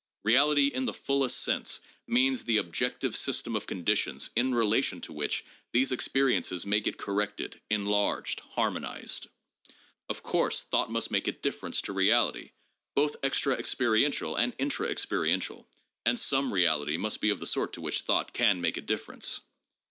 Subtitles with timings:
[0.23, 5.45] Reality in the fullest sense means the objective system of conditions in relation to which
[5.73, 9.27] these experiences may get corrected, enlarged, harmonized.
[10.09, 12.49] Of course, thought must make a difference to reality,
[12.95, 15.67] both extra experiential and intra experiential,
[16.03, 19.41] and some reality must be of the sort to which thought can make a difference.